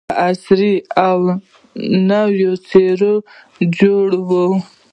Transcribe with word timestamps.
په 0.09 0.13
عصري 0.27 0.75
او 1.07 1.17
نوې 2.11 2.51
څېره 2.67 3.13
جوړه 3.77 4.19
وه. 4.27 4.45